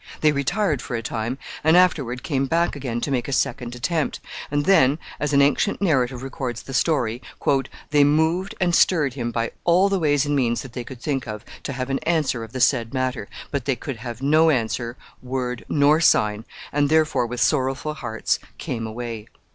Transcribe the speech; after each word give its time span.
They 0.21 0.31
retired 0.31 0.81
for 0.81 0.95
a 0.95 1.03
time, 1.03 1.37
and 1.63 1.77
afterward 1.77 2.23
came 2.23 2.47
back 2.47 2.75
again 2.75 3.01
to 3.01 3.11
make 3.11 3.27
a 3.27 3.31
second 3.31 3.75
attempt, 3.75 4.19
and 4.49 4.65
then, 4.65 4.97
as 5.19 5.31
an 5.31 5.43
ancient 5.43 5.79
narrative 5.79 6.23
records 6.23 6.63
the 6.63 6.73
story, 6.73 7.21
"they 7.91 8.03
moved 8.03 8.55
and 8.59 8.73
stirred 8.73 9.13
him 9.13 9.29
by 9.29 9.51
all 9.63 9.89
the 9.89 9.99
ways 9.99 10.25
and 10.25 10.35
means 10.35 10.63
that 10.63 10.73
they 10.73 10.83
could 10.83 11.03
think 11.03 11.27
of 11.27 11.45
to 11.61 11.73
have 11.73 11.91
an 11.91 11.99
answer 11.99 12.43
of 12.43 12.51
the 12.51 12.59
said 12.61 12.95
matter, 12.95 13.27
but 13.51 13.65
they 13.65 13.75
could 13.75 13.97
have 13.97 14.23
no 14.23 14.49
answer, 14.49 14.97
word 15.21 15.65
nor 15.69 16.01
sign, 16.01 16.45
and 16.71 16.89
therefore, 16.89 17.27
with 17.27 17.39
sorrowful 17.39 17.93
hearts, 17.93 18.39
came 18.57 18.87
away." 18.87 19.27